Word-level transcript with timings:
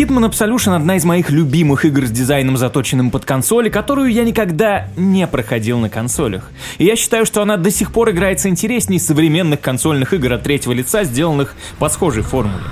Hitman 0.00 0.30
Absolution 0.30 0.74
одна 0.74 0.96
из 0.96 1.04
моих 1.04 1.28
любимых 1.28 1.84
игр 1.84 2.06
с 2.06 2.10
дизайном, 2.10 2.56
заточенным 2.56 3.10
под 3.10 3.26
консоли, 3.26 3.68
которую 3.68 4.10
я 4.10 4.24
никогда 4.24 4.88
не 4.96 5.26
проходил 5.26 5.78
на 5.78 5.90
консолях. 5.90 6.50
И 6.78 6.86
я 6.86 6.96
считаю, 6.96 7.26
что 7.26 7.42
она 7.42 7.58
до 7.58 7.70
сих 7.70 7.92
пор 7.92 8.10
играется 8.10 8.48
интереснее 8.48 8.98
современных 8.98 9.60
консольных 9.60 10.14
игр 10.14 10.32
от 10.32 10.42
третьего 10.42 10.72
лица, 10.72 11.04
сделанных 11.04 11.54
по 11.78 11.90
схожей 11.90 12.22
формуле. 12.22 12.64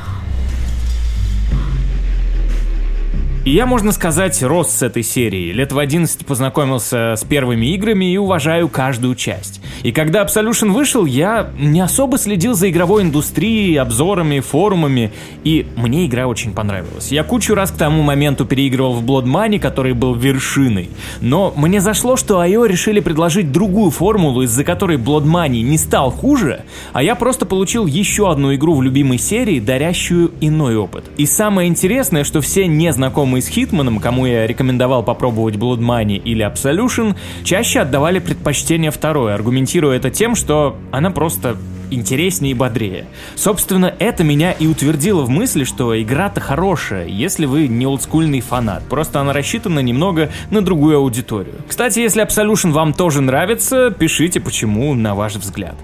И 3.48 3.50
я, 3.50 3.64
можно 3.64 3.92
сказать, 3.92 4.42
рос 4.42 4.70
с 4.70 4.82
этой 4.82 5.02
серии. 5.02 5.52
Лет 5.52 5.72
в 5.72 5.78
11 5.78 6.26
познакомился 6.26 7.14
с 7.16 7.24
первыми 7.24 7.72
играми 7.72 8.12
и 8.12 8.18
уважаю 8.18 8.68
каждую 8.68 9.14
часть. 9.14 9.62
И 9.82 9.90
когда 9.90 10.22
Absolution 10.22 10.72
вышел, 10.72 11.06
я 11.06 11.48
не 11.58 11.80
особо 11.80 12.18
следил 12.18 12.52
за 12.52 12.68
игровой 12.68 13.04
индустрией, 13.04 13.76
обзорами, 13.76 14.40
форумами, 14.40 15.12
и 15.44 15.66
мне 15.76 16.04
игра 16.04 16.26
очень 16.26 16.52
понравилась. 16.52 17.10
Я 17.10 17.24
кучу 17.24 17.54
раз 17.54 17.70
к 17.70 17.78
тому 17.78 18.02
моменту 18.02 18.44
переигрывал 18.44 18.92
в 18.92 19.02
Blood 19.02 19.24
Money, 19.24 19.58
который 19.58 19.94
был 19.94 20.14
вершиной. 20.14 20.90
Но 21.22 21.54
мне 21.56 21.80
зашло, 21.80 22.16
что 22.18 22.44
IO 22.44 22.68
решили 22.68 23.00
предложить 23.00 23.50
другую 23.50 23.90
формулу, 23.90 24.42
из-за 24.42 24.62
которой 24.62 24.98
Blood 24.98 25.24
Money 25.24 25.62
не 25.62 25.78
стал 25.78 26.10
хуже, 26.10 26.64
а 26.92 27.02
я 27.02 27.14
просто 27.14 27.46
получил 27.46 27.86
еще 27.86 28.30
одну 28.30 28.54
игру 28.54 28.74
в 28.74 28.82
любимой 28.82 29.16
серии, 29.16 29.58
дарящую 29.58 30.32
иной 30.42 30.76
опыт. 30.76 31.04
И 31.16 31.24
самое 31.24 31.66
интересное, 31.66 32.24
что 32.24 32.42
все 32.42 32.66
незнакомые 32.66 33.37
знакомые 33.38 33.42
с 33.42 33.48
Хитманом, 33.48 34.00
кому 34.00 34.26
я 34.26 34.46
рекомендовал 34.46 35.02
попробовать 35.02 35.56
Blood 35.56 35.78
Money 35.78 36.16
или 36.16 36.44
Absolution, 36.44 37.16
чаще 37.44 37.80
отдавали 37.80 38.18
предпочтение 38.18 38.90
второй, 38.90 39.34
аргументируя 39.34 39.96
это 39.96 40.10
тем, 40.10 40.34
что 40.34 40.76
она 40.92 41.10
просто 41.10 41.56
интереснее 41.90 42.50
и 42.50 42.54
бодрее. 42.54 43.06
Собственно, 43.34 43.94
это 43.98 44.22
меня 44.22 44.52
и 44.52 44.66
утвердило 44.66 45.22
в 45.22 45.30
мысли, 45.30 45.64
что 45.64 45.94
игра-то 46.00 46.40
хорошая, 46.40 47.06
если 47.06 47.46
вы 47.46 47.66
не 47.66 47.86
олдскульный 47.86 48.40
фанат. 48.40 48.82
Просто 48.90 49.20
она 49.20 49.32
рассчитана 49.32 49.80
немного 49.80 50.28
на 50.50 50.60
другую 50.60 50.98
аудиторию. 50.98 51.54
Кстати, 51.66 52.00
если 52.00 52.22
Absolution 52.22 52.72
вам 52.72 52.92
тоже 52.92 53.22
нравится, 53.22 53.90
пишите 53.90 54.40
почему, 54.40 54.94
на 54.94 55.14
ваш 55.14 55.36
взгляд. 55.36 55.76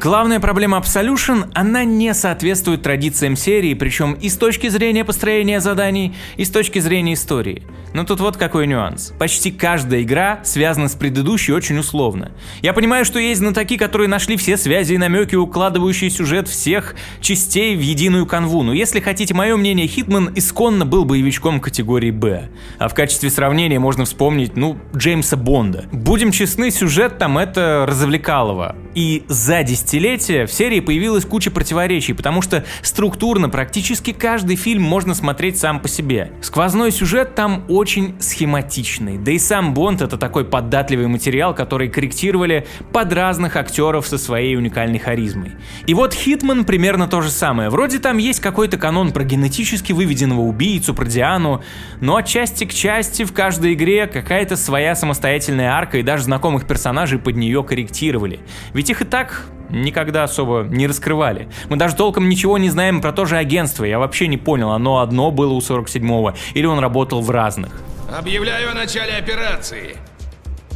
Главная 0.00 0.40
проблема 0.40 0.76
Absolution— 0.76 1.50
она 1.54 1.84
не 1.84 2.12
соответствует 2.12 2.82
традициям 2.82 3.34
серии, 3.34 3.72
причем 3.72 4.12
и 4.12 4.28
с 4.28 4.36
точки 4.36 4.68
зрения 4.68 5.06
построения 5.06 5.58
заданий, 5.58 6.14
и 6.36 6.44
с 6.44 6.50
точки 6.50 6.80
зрения 6.80 7.14
истории. 7.14 7.62
Но 7.94 8.04
тут 8.04 8.20
вот 8.20 8.36
какой 8.36 8.66
нюанс. 8.66 9.14
Почти 9.18 9.50
каждая 9.50 10.02
игра 10.02 10.40
связана 10.44 10.88
с 10.88 10.94
предыдущей 10.94 11.52
очень 11.52 11.78
условно. 11.78 12.32
Я 12.60 12.74
понимаю, 12.74 13.06
что 13.06 13.18
есть 13.18 13.40
знатоки, 13.40 13.78
которые 13.78 14.06
нашли 14.06 14.36
все 14.36 14.58
связи 14.58 14.92
и 14.92 14.98
намеки, 14.98 15.34
укладывающие 15.34 16.10
сюжет 16.10 16.46
всех 16.46 16.94
частей 17.22 17.74
в 17.74 17.80
единую 17.80 18.26
канву, 18.26 18.62
но 18.62 18.74
если 18.74 19.00
хотите 19.00 19.32
мое 19.32 19.56
мнение, 19.56 19.86
Хитман 19.86 20.30
исконно 20.34 20.84
был 20.84 21.06
боевичком 21.06 21.58
категории 21.58 22.10
«Б». 22.10 22.50
А 22.78 22.88
в 22.88 22.94
качестве 22.94 23.30
сравнения 23.30 23.78
можно 23.78 24.04
вспомнить, 24.04 24.56
ну, 24.56 24.76
Джеймса 24.94 25.38
Бонда. 25.38 25.86
Будем 25.90 26.32
честны, 26.32 26.70
сюжет 26.70 27.16
там 27.16 27.38
это 27.38 27.86
развлекалово. 27.88 28.76
И 28.96 29.24
за 29.28 29.62
десятилетия 29.62 30.46
в 30.46 30.52
серии 30.52 30.80
появилась 30.80 31.26
куча 31.26 31.50
противоречий, 31.50 32.14
потому 32.14 32.40
что 32.40 32.64
структурно 32.80 33.50
практически 33.50 34.14
каждый 34.14 34.56
фильм 34.56 34.82
можно 34.82 35.14
смотреть 35.14 35.58
сам 35.58 35.80
по 35.80 35.86
себе. 35.86 36.32
Сквозной 36.40 36.90
сюжет 36.90 37.34
там 37.34 37.66
очень 37.68 38.14
схематичный. 38.20 39.18
Да 39.18 39.32
и 39.32 39.38
сам 39.38 39.74
Бонд 39.74 40.00
это 40.00 40.16
такой 40.16 40.46
податливый 40.46 41.08
материал, 41.08 41.54
который 41.54 41.90
корректировали 41.90 42.66
под 42.90 43.12
разных 43.12 43.56
актеров 43.56 44.06
со 44.06 44.16
своей 44.16 44.56
уникальной 44.56 44.98
харизмой. 44.98 45.52
И 45.86 45.92
вот 45.92 46.14
Хитман 46.14 46.64
примерно 46.64 47.06
то 47.06 47.20
же 47.20 47.28
самое. 47.28 47.68
Вроде 47.68 47.98
там 47.98 48.16
есть 48.16 48.40
какой-то 48.40 48.78
канон 48.78 49.12
про 49.12 49.24
генетически 49.24 49.92
выведенного 49.92 50.40
убийцу, 50.40 50.94
про 50.94 51.04
Диану, 51.04 51.62
но 52.00 52.16
от 52.16 52.26
части 52.26 52.64
к 52.64 52.72
части 52.72 53.24
в 53.24 53.34
каждой 53.34 53.74
игре 53.74 54.06
какая-то 54.06 54.56
своя 54.56 54.94
самостоятельная 54.94 55.72
арка 55.72 55.98
и 55.98 56.02
даже 56.02 56.22
знакомых 56.22 56.66
персонажей 56.66 57.18
под 57.18 57.36
нее 57.36 57.62
корректировали. 57.62 58.40
Ведь 58.72 58.85
их 58.90 59.02
и 59.02 59.04
так 59.04 59.46
никогда 59.70 60.24
особо 60.24 60.62
не 60.62 60.86
раскрывали. 60.86 61.48
Мы 61.68 61.76
даже 61.76 61.96
толком 61.96 62.28
ничего 62.28 62.58
не 62.58 62.70
знаем 62.70 63.00
про 63.00 63.12
то 63.12 63.24
же 63.24 63.36
агентство. 63.36 63.84
Я 63.84 63.98
вообще 63.98 64.26
не 64.26 64.36
понял, 64.36 64.70
оно 64.70 65.00
одно 65.00 65.30
было 65.30 65.52
у 65.52 65.58
47-го, 65.58 66.34
или 66.54 66.66
он 66.66 66.78
работал 66.78 67.20
в 67.20 67.30
разных. 67.30 67.72
Объявляю 68.16 68.70
о 68.70 68.74
начале 68.74 69.14
операции. 69.14 69.96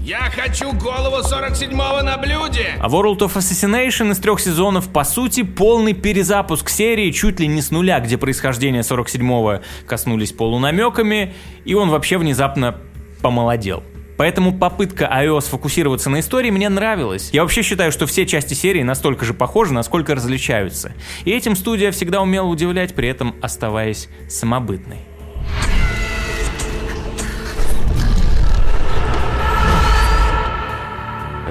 Я 0.03 0.31
хочу 0.31 0.73
голову 0.73 1.19
47-го 1.23 2.03
на 2.03 2.17
блюде! 2.17 2.75
А 2.81 2.89
World 2.89 3.19
of 3.19 3.37
Assassination 3.37 4.11
из 4.11 4.19
трех 4.19 4.41
сезонов, 4.41 4.91
по 4.91 5.05
сути, 5.05 5.43
полный 5.43 5.93
перезапуск 5.93 6.71
серии 6.71 7.11
чуть 7.11 7.39
ли 7.39 7.47
не 7.47 7.61
с 7.61 7.71
нуля, 7.71 8.01
где 8.01 8.17
происхождение 8.17 8.81
47-го 8.81 9.61
коснулись 9.87 10.33
полунамеками, 10.33 11.35
и 11.67 11.75
он 11.75 11.91
вообще 11.91 12.17
внезапно 12.17 12.77
помолодел. 13.21 13.83
Поэтому 14.21 14.53
попытка 14.53 15.07
iOS 15.07 15.47
сфокусироваться 15.47 16.11
на 16.11 16.21
истории 16.21 16.51
мне 16.51 16.69
нравилась. 16.69 17.31
Я 17.33 17.41
вообще 17.41 17.63
считаю, 17.63 17.91
что 17.91 18.07
все 18.07 18.27
части 18.27 18.53
серии 18.53 18.83
настолько 18.83 19.25
же 19.25 19.33
похожи, 19.33 19.73
насколько 19.73 20.15
различаются. 20.15 20.93
И 21.25 21.31
этим 21.31 21.57
студия 21.57 21.91
всегда 21.91 22.21
умела 22.21 22.45
удивлять, 22.45 22.95
при 22.95 23.09
этом 23.09 23.35
оставаясь 23.41 24.11
самобытной. 24.29 24.99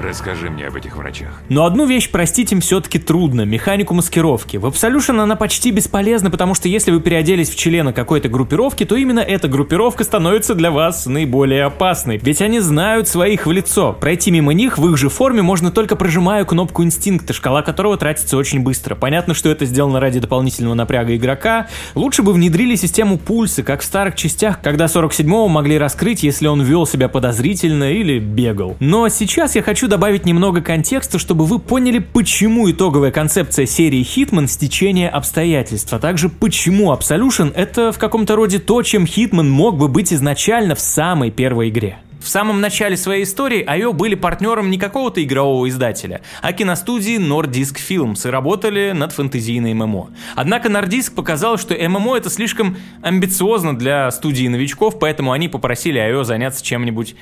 Расскажи 0.00 0.48
мне 0.48 0.66
об 0.66 0.76
этих 0.76 0.96
врачах. 0.96 1.42
Но 1.50 1.66
одну 1.66 1.84
вещь 1.84 2.10
простить 2.10 2.52
им 2.52 2.60
все-таки 2.60 2.98
трудно– 2.98 3.42
механику 3.44 3.92
маскировки. 3.92 4.56
В 4.56 4.64
Absolution 4.64 5.20
она 5.20 5.36
почти 5.36 5.70
бесполезна, 5.72 6.30
потому 6.30 6.54
что 6.54 6.68
если 6.68 6.90
вы 6.90 7.00
переоделись 7.00 7.50
в 7.50 7.56
члена 7.56 7.92
какой-то 7.92 8.30
группировки, 8.30 8.84
то 8.84 8.96
именно 8.96 9.20
эта 9.20 9.46
группировка 9.46 10.04
становится 10.04 10.54
для 10.54 10.70
вас 10.70 11.04
наиболее 11.04 11.64
опасной. 11.64 12.18
Ведь 12.22 12.40
они 12.40 12.60
знают 12.60 13.08
своих 13.08 13.46
в 13.46 13.52
лицо. 13.52 13.92
Пройти 13.92 14.30
мимо 14.30 14.54
них 14.54 14.78
в 14.78 14.88
их 14.88 14.96
же 14.96 15.10
форме 15.10 15.42
можно 15.42 15.70
только 15.70 15.96
прожимая 15.96 16.46
кнопку 16.46 16.82
инстинкта, 16.82 17.34
шкала 17.34 17.60
которого 17.60 17.98
тратится 17.98 18.38
очень 18.38 18.60
быстро. 18.60 18.94
Понятно, 18.94 19.34
что 19.34 19.50
это 19.50 19.66
сделано 19.66 20.00
ради 20.00 20.18
дополнительного 20.18 20.74
напряга 20.74 21.14
игрока. 21.14 21.66
Лучше 21.94 22.22
бы 22.22 22.32
внедрили 22.32 22.74
систему 22.74 23.18
пульса, 23.18 23.62
как 23.62 23.82
в 23.82 23.84
старых 23.84 24.16
частях, 24.16 24.62
когда 24.62 24.86
47-го 24.86 25.48
могли 25.48 25.76
раскрыть, 25.76 26.22
если 26.22 26.46
он 26.46 26.62
вел 26.62 26.86
себя 26.86 27.10
подозрительно 27.10 27.92
или 27.92 28.18
бегал. 28.18 28.76
Но 28.80 29.06
сейчас 29.10 29.56
я 29.56 29.62
хочу 29.62 29.89
добавить 29.90 30.24
немного 30.24 30.62
контекста, 30.62 31.18
чтобы 31.18 31.44
вы 31.44 31.58
поняли, 31.58 31.98
почему 31.98 32.70
итоговая 32.70 33.10
концепция 33.10 33.66
серии 33.66 34.00
Hitman– 34.02 34.46
стечение 34.48 35.10
обстоятельств, 35.10 35.92
а 35.92 35.98
также 35.98 36.30
почему 36.30 36.92
Absolution– 36.92 37.52
это 37.54 37.92
в 37.92 37.98
каком-то 37.98 38.36
роде 38.36 38.60
то, 38.60 38.82
чем 38.82 39.04
Hitman 39.04 39.48
мог 39.48 39.76
бы 39.76 39.88
быть 39.88 40.12
изначально 40.14 40.74
в 40.76 40.80
самой 40.80 41.30
первой 41.30 41.68
игре. 41.68 41.98
В 42.20 42.28
самом 42.28 42.60
начале 42.60 42.96
своей 42.96 43.24
истории 43.24 43.66
IO 43.66 43.92
были 43.92 44.14
партнером 44.14 44.70
не 44.70 44.78
какого-то 44.78 45.24
игрового 45.24 45.68
издателя, 45.68 46.20
а 46.40 46.52
киностудии 46.52 47.18
Nordisk 47.18 47.76
Films 47.76 48.28
и 48.28 48.30
работали 48.30 48.92
над 48.92 49.12
фэнтезийной 49.12 49.74
ММО. 49.74 50.10
Однако 50.36 50.68
Nordisk 50.68 51.14
показал, 51.14 51.58
что 51.58 51.74
ММО 51.74 52.16
это 52.16 52.30
слишком 52.30 52.76
амбициозно 53.02 53.76
для 53.76 54.10
студии 54.12 54.46
новичков, 54.46 55.00
поэтому 55.00 55.32
они 55.32 55.48
попросили 55.48 56.00
IO 56.00 56.22
заняться 56.22 56.64
чем-нибудь, 56.64 57.16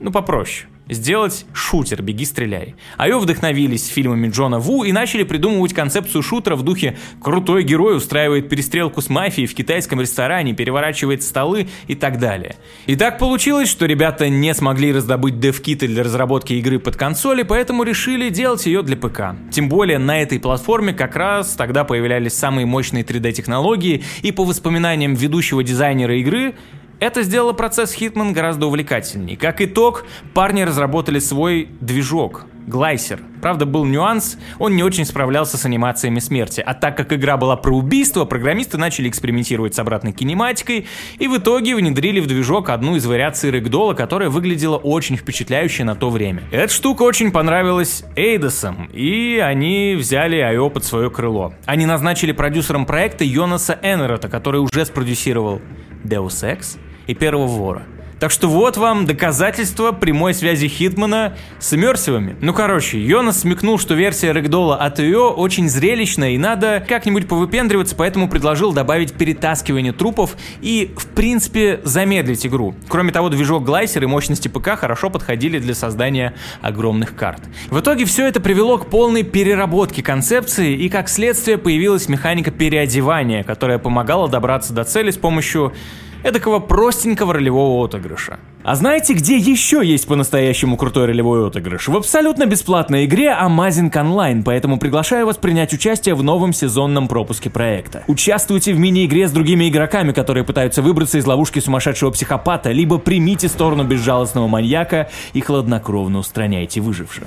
ну, 0.00 0.10
попроще 0.10 0.66
сделать 0.90 1.46
шутер 1.52 2.02
«Беги, 2.02 2.24
стреляй». 2.24 2.74
Айо 2.96 3.18
вдохновились 3.18 3.86
фильмами 3.86 4.28
Джона 4.28 4.58
Ву 4.58 4.84
и 4.84 4.92
начали 4.92 5.22
придумывать 5.22 5.72
концепцию 5.72 6.22
шутера 6.22 6.56
в 6.56 6.62
духе 6.62 6.98
«крутой 7.22 7.64
герой 7.64 7.96
устраивает 7.96 8.48
перестрелку 8.48 9.00
с 9.00 9.08
мафией 9.08 9.46
в 9.46 9.54
китайском 9.54 10.00
ресторане, 10.00 10.52
переворачивает 10.52 11.22
столы» 11.22 11.68
и 11.86 11.94
так 11.94 12.18
далее. 12.18 12.56
И 12.86 12.96
так 12.96 13.18
получилось, 13.18 13.68
что 13.68 13.86
ребята 13.86 14.28
не 14.28 14.52
смогли 14.54 14.92
раздобыть 14.92 15.40
дев-киты 15.40 15.86
для 15.86 16.02
разработки 16.02 16.54
игры 16.54 16.78
под 16.78 16.96
консоли, 16.96 17.42
поэтому 17.42 17.82
решили 17.82 18.28
делать 18.28 18.66
ее 18.66 18.82
для 18.82 18.96
ПК. 18.96 19.36
Тем 19.50 19.68
более 19.68 19.98
на 19.98 20.20
этой 20.20 20.38
платформе 20.38 20.92
как 20.92 21.16
раз 21.16 21.54
тогда 21.54 21.84
появлялись 21.84 22.34
самые 22.34 22.66
мощные 22.66 23.04
3D-технологии, 23.04 24.02
и 24.22 24.32
по 24.32 24.44
воспоминаниям 24.44 25.14
ведущего 25.14 25.62
дизайнера 25.62 26.16
игры, 26.18 26.54
это 27.00 27.22
сделало 27.22 27.52
процесс 27.52 27.96
Hitman 27.96 28.32
гораздо 28.32 28.66
увлекательнее. 28.66 29.36
Как 29.36 29.60
итог, 29.60 30.04
парни 30.34 30.62
разработали 30.62 31.18
свой 31.18 31.68
движок, 31.80 32.46
Глайсер. 32.66 33.20
Правда, 33.40 33.66
был 33.66 33.84
нюанс, 33.84 34.38
он 34.58 34.76
не 34.76 34.82
очень 34.82 35.04
справлялся 35.04 35.56
с 35.56 35.64
анимациями 35.64 36.20
смерти. 36.20 36.62
А 36.64 36.74
так 36.74 36.96
как 36.96 37.12
игра 37.12 37.36
была 37.36 37.56
про 37.56 37.74
убийство, 37.74 38.26
программисты 38.26 38.76
начали 38.78 39.08
экспериментировать 39.08 39.74
с 39.74 39.78
обратной 39.78 40.12
кинематикой 40.12 40.86
и 41.18 41.26
в 41.26 41.38
итоге 41.38 41.74
внедрили 41.74 42.20
в 42.20 42.26
движок 42.26 42.68
одну 42.68 42.96
из 42.96 43.06
вариаций 43.06 43.50
рэгдола, 43.50 43.94
которая 43.94 44.28
выглядела 44.28 44.76
очень 44.76 45.16
впечатляюще 45.16 45.84
на 45.84 45.96
то 45.96 46.10
время. 46.10 46.42
Эта 46.52 46.72
штука 46.72 47.02
очень 47.02 47.32
понравилась 47.32 48.04
Эйдосам, 48.14 48.90
и 48.92 49.38
они 49.42 49.96
взяли 49.98 50.38
IO 50.38 50.70
под 50.70 50.84
свое 50.84 51.10
крыло. 51.10 51.54
Они 51.64 51.86
назначили 51.86 52.32
продюсером 52.32 52.86
проекта 52.86 53.24
Йонаса 53.24 53.78
Эннерота, 53.82 54.28
который 54.28 54.60
уже 54.60 54.84
спродюсировал 54.84 55.60
Deus 56.04 56.44
Ex, 56.44 56.78
и 57.10 57.14
первого 57.14 57.46
вора. 57.46 57.82
Так 58.20 58.30
что 58.30 58.48
вот 58.48 58.76
вам 58.76 59.06
доказательство 59.06 59.92
прямой 59.92 60.34
связи 60.34 60.68
Хитмана 60.68 61.38
с 61.58 61.72
иммерсивами. 61.72 62.36
Ну 62.42 62.52
короче, 62.52 63.00
Йонас 63.00 63.40
смекнул, 63.40 63.78
что 63.78 63.94
версия 63.94 64.32
рэгдола 64.32 64.76
от 64.76 64.98
ее 64.98 65.20
очень 65.20 65.70
зрелищная 65.70 66.32
и 66.32 66.38
надо 66.38 66.84
как-нибудь 66.86 67.26
повыпендриваться, 67.26 67.96
поэтому 67.96 68.28
предложил 68.28 68.74
добавить 68.74 69.14
перетаскивание 69.14 69.94
трупов 69.94 70.36
и, 70.60 70.92
в 70.98 71.06
принципе, 71.06 71.80
замедлить 71.82 72.46
игру. 72.46 72.74
Кроме 72.88 73.10
того, 73.10 73.30
движок 73.30 73.64
Глайсер 73.64 74.02
и 74.02 74.06
мощности 74.06 74.48
ПК 74.48 74.76
хорошо 74.76 75.08
подходили 75.08 75.58
для 75.58 75.74
создания 75.74 76.34
огромных 76.60 77.16
карт. 77.16 77.40
В 77.70 77.80
итоге 77.80 78.04
все 78.04 78.28
это 78.28 78.38
привело 78.38 78.76
к 78.76 78.90
полной 78.90 79.22
переработке 79.22 80.02
концепции 80.02 80.74
и, 80.74 80.90
как 80.90 81.08
следствие, 81.08 81.56
появилась 81.56 82.06
механика 82.06 82.50
переодевания, 82.50 83.44
которая 83.44 83.78
помогала 83.78 84.28
добраться 84.28 84.74
до 84.74 84.84
цели 84.84 85.10
с 85.10 85.16
помощью 85.16 85.72
эдакого 86.22 86.58
простенького 86.58 87.34
ролевого 87.34 87.84
отыгрыша. 87.84 88.38
А 88.62 88.74
знаете, 88.74 89.14
где 89.14 89.38
еще 89.38 89.80
есть 89.82 90.06
по-настоящему 90.06 90.76
крутой 90.76 91.06
ролевой 91.06 91.46
отыгрыш? 91.46 91.88
В 91.88 91.96
абсолютно 91.96 92.44
бесплатной 92.44 93.06
игре 93.06 93.28
Amazing 93.28 93.90
Online, 93.90 94.42
поэтому 94.44 94.78
приглашаю 94.78 95.24
вас 95.24 95.38
принять 95.38 95.72
участие 95.72 96.14
в 96.14 96.22
новом 96.22 96.52
сезонном 96.52 97.08
пропуске 97.08 97.48
проекта. 97.48 98.04
Участвуйте 98.06 98.74
в 98.74 98.78
мини-игре 98.78 99.28
с 99.28 99.32
другими 99.32 99.68
игроками, 99.70 100.12
которые 100.12 100.44
пытаются 100.44 100.82
выбраться 100.82 101.16
из 101.16 101.26
ловушки 101.26 101.58
сумасшедшего 101.58 102.10
психопата, 102.10 102.70
либо 102.70 102.98
примите 102.98 103.48
сторону 103.48 103.84
безжалостного 103.84 104.46
маньяка 104.46 105.08
и 105.32 105.40
хладнокровно 105.40 106.18
устраняйте 106.18 106.82
выживших. 106.82 107.24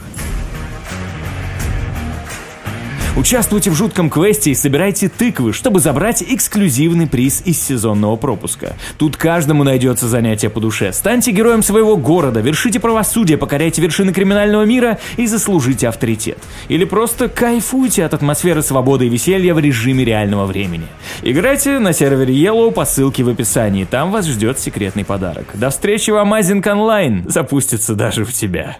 Участвуйте 3.16 3.70
в 3.70 3.76
жутком 3.76 4.10
квесте 4.10 4.50
и 4.50 4.56
собирайте 4.56 5.08
тыквы, 5.08 5.54
чтобы 5.54 5.80
забрать 5.80 6.24
эксклюзивный 6.24 7.06
приз 7.06 7.44
из 7.46 7.62
сезонного 7.62 8.16
пропуска. 8.16 8.74
Тут 8.98 9.18
каждому 9.18 9.64
найдется 9.64 10.08
занятие 10.08 10.50
по 10.50 10.60
душе. 10.60 10.92
Станьте 10.92 11.30
героем 11.30 11.62
своего 11.62 11.96
города, 11.96 12.40
вершите 12.40 12.80
правосудие, 12.80 13.38
покоряйте 13.38 13.84
вершины 13.84 14.14
криминального 14.14 14.64
мира 14.64 14.98
и 15.18 15.28
заслужите 15.28 15.90
авторитет. 15.90 16.40
Или 16.70 16.86
просто 16.86 17.30
кайфуйте 17.30 18.04
от 18.04 18.16
атмосферы 18.16 18.64
свободы 18.64 19.06
и 19.06 19.10
веселья 19.10 19.54
в 19.54 19.60
режиме 19.60 20.04
реального 20.04 20.48
времени. 20.48 20.88
Играйте 21.22 21.78
на 21.78 21.94
сервере 21.94 22.34
Yellow 22.34 22.72
по 22.72 22.84
ссылке 22.84 23.24
в 23.24 23.30
описании, 23.30 23.86
там 23.86 24.12
вас 24.12 24.26
ждет 24.26 24.58
секретный 24.58 25.06
подарок. 25.06 25.46
До 25.54 25.70
встречи 25.70 26.10
в 26.10 26.16
Amazing 26.16 26.64
Online, 26.64 27.30
запустится 27.30 27.94
даже 27.94 28.26
в 28.26 28.34
тебя. 28.34 28.78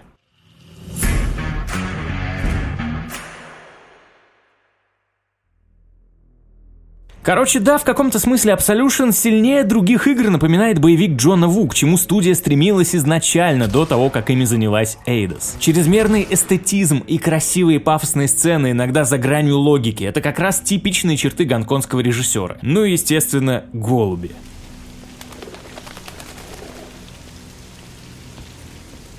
Короче, 7.24 7.58
да, 7.58 7.78
в 7.78 7.84
каком-то 7.84 8.18
смысле 8.18 8.52
Absolution 8.52 9.10
сильнее 9.10 9.64
других 9.64 10.06
игр 10.06 10.28
напоминает 10.28 10.78
боевик 10.78 11.16
Джона 11.16 11.48
Ву, 11.48 11.66
к 11.68 11.74
чему 11.74 11.96
студия 11.96 12.34
стремилась 12.34 12.94
изначально, 12.94 13.66
до 13.66 13.86
того, 13.86 14.10
как 14.10 14.28
ими 14.28 14.44
занялась 14.44 14.98
Eidos. 15.06 15.56
Чрезмерный 15.58 16.26
эстетизм 16.28 16.98
и 16.98 17.16
красивые 17.16 17.80
пафосные 17.80 18.28
сцены, 18.28 18.72
иногда 18.72 19.04
за 19.04 19.16
гранью 19.16 19.56
логики, 19.56 20.04
это 20.04 20.20
как 20.20 20.38
раз 20.38 20.60
типичные 20.60 21.16
черты 21.16 21.46
гонконгского 21.46 22.00
режиссера. 22.00 22.58
Ну 22.60 22.84
и, 22.84 22.92
естественно, 22.92 23.64
голуби. 23.72 24.32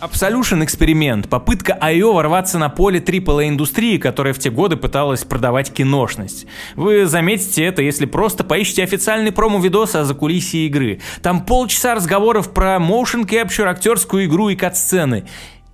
Absolution 0.01 0.63
эксперимент, 0.63 1.29
попытка 1.29 1.77
IO 1.81 2.13
ворваться 2.13 2.59
на 2.59 2.67
поле 2.69 2.99
AAA 2.99 3.47
индустрии, 3.47 3.97
которая 3.97 4.33
в 4.33 4.39
те 4.39 4.49
годы 4.49 4.75
пыталась 4.75 5.23
продавать 5.23 5.71
киношность. 5.71 6.47
Вы 6.75 7.05
заметите 7.05 7.63
это, 7.63 7.81
если 7.81 8.05
просто 8.05 8.43
поищите 8.43 8.83
официальный 8.83 9.31
промо-видос 9.31 9.95
о 9.95 10.03
закулисье 10.03 10.67
игры. 10.67 10.99
Там 11.21 11.45
полчаса 11.45 11.95
разговоров 11.95 12.53
про 12.53 12.75
motion 12.75 13.25
capture, 13.25 13.65
актерскую 13.65 14.25
игру 14.25 14.49
и 14.49 14.55
кат-сцены. 14.55 15.25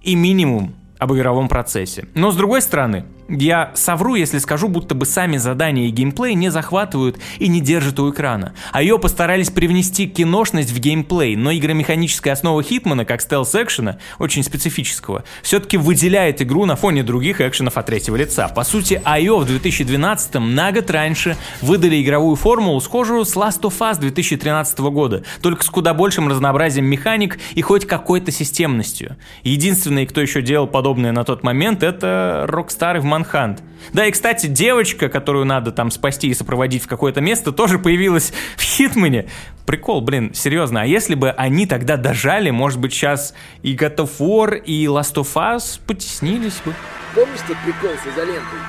И 0.03 0.13
минимум 0.13 0.75
об 1.01 1.11
игровом 1.13 1.47
процессе. 1.47 2.05
Но 2.13 2.29
с 2.29 2.35
другой 2.35 2.61
стороны, 2.61 3.05
я 3.27 3.71
совру, 3.73 4.13
если 4.13 4.37
скажу, 4.37 4.67
будто 4.67 4.93
бы 4.93 5.07
сами 5.07 5.37
задания 5.37 5.87
и 5.87 5.89
геймплей 5.89 6.35
не 6.35 6.51
захватывают 6.51 7.17
и 7.39 7.47
не 7.47 7.59
держат 7.59 7.99
у 7.99 8.11
экрана. 8.11 8.53
А 8.71 8.83
ее 8.83 8.99
постарались 8.99 9.49
привнести 9.49 10.07
киношность 10.07 10.71
в 10.71 10.79
геймплей, 10.79 11.35
но 11.35 11.51
игромеханическая 11.51 12.33
основа 12.33 12.61
Хитмана, 12.61 13.05
как 13.05 13.21
стелс-экшена, 13.21 13.97
очень 14.19 14.43
специфического, 14.43 15.23
все-таки 15.41 15.77
выделяет 15.77 16.41
игру 16.43 16.65
на 16.65 16.75
фоне 16.75 17.01
других 17.01 17.41
экшенов 17.41 17.77
от 17.77 17.87
третьего 17.87 18.15
лица. 18.15 18.47
По 18.49 18.63
сути, 18.63 19.01
IO 19.03 19.39
в 19.39 19.45
2012 19.45 20.35
на 20.35 20.71
год 20.71 20.91
раньше 20.91 21.35
выдали 21.61 21.99
игровую 21.99 22.35
формулу, 22.35 22.79
схожую 22.79 23.25
с 23.25 23.35
Last 23.35 23.61
of 23.61 23.77
Us 23.79 23.99
2013 23.99 24.77
года, 24.79 25.23
только 25.41 25.63
с 25.63 25.69
куда 25.69 25.95
большим 25.95 26.27
разнообразием 26.27 26.85
механик 26.85 27.39
и 27.55 27.61
хоть 27.63 27.87
какой-то 27.87 28.31
системностью. 28.31 29.17
Единственный, 29.43 30.05
кто 30.05 30.21
еще 30.21 30.43
делал 30.43 30.67
подобное 30.67 30.90
на 30.97 31.23
тот 31.23 31.43
момент, 31.43 31.83
это 31.83 32.45
Rockstar 32.49 32.99
в 32.99 33.03
Манхант. 33.03 33.63
Да, 33.93 34.05
и, 34.05 34.11
кстати, 34.11 34.47
девочка, 34.47 35.09
которую 35.09 35.45
надо 35.45 35.71
там 35.71 35.91
спасти 35.91 36.27
и 36.27 36.33
сопроводить 36.33 36.83
в 36.83 36.87
какое-то 36.87 37.21
место, 37.21 37.51
тоже 37.51 37.79
появилась 37.79 38.33
в 38.57 38.61
Хитмане. 38.61 39.27
Прикол, 39.65 40.01
блин, 40.01 40.33
серьезно, 40.33 40.81
а 40.81 40.85
если 40.85 41.15
бы 41.15 41.31
они 41.31 41.65
тогда 41.65 41.97
дожали, 41.97 42.49
может 42.49 42.79
быть, 42.79 42.93
сейчас 42.93 43.33
и 43.61 43.75
God 43.75 43.97
of 43.97 44.11
War, 44.19 44.57
и 44.57 44.85
Last 44.85 45.15
of 45.15 45.33
Us 45.35 45.79
потеснились 45.85 46.61
бы. 46.65 46.73
Помнишь 47.15 47.39
тот 47.47 47.57
прикол 47.63 47.91
с 48.03 48.07
изолентой? 48.13 48.59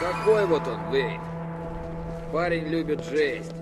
Какой 0.00 0.46
вот 0.46 0.66
он, 0.66 0.92
Вейн? 0.92 1.20
Парень 2.32 2.68
любит 2.68 3.04
жесть, 3.10 3.52